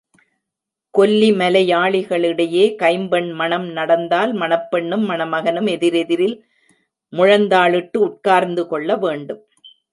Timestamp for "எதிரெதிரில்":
5.69-6.35